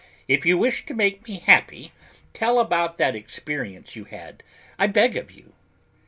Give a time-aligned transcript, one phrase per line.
[0.27, 1.91] If you wish to make me happy,
[2.33, 4.41] tell about that experience you had,
[4.79, 5.53] I beg of you."